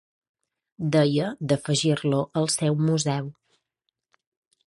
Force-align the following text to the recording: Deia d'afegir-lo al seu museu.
Deia 0.95 1.27
d'afegir-lo 1.51 2.23
al 2.41 2.49
seu 2.55 2.79
museu. 2.87 3.31